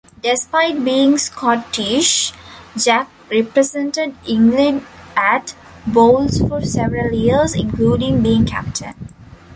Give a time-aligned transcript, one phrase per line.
[0.23, 2.33] Despite being Scottish,
[2.75, 4.83] Jack represented England
[5.15, 5.53] at
[5.85, 9.13] bowls for several years, including being Captain.